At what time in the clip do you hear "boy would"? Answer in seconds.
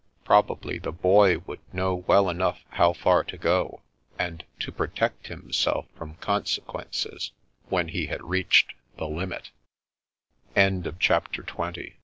0.91-1.59